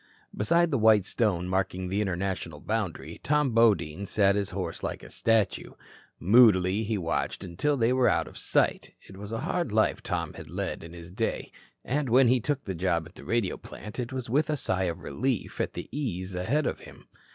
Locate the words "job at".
12.73-13.13